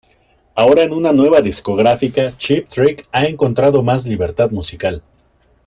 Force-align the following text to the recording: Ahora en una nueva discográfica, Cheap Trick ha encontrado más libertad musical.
Ahora 0.55 0.81
en 0.81 0.93
una 0.93 1.13
nueva 1.13 1.41
discográfica, 1.41 2.35
Cheap 2.35 2.67
Trick 2.69 3.07
ha 3.11 3.25
encontrado 3.25 3.83
más 3.83 4.07
libertad 4.07 4.49
musical. 4.49 5.03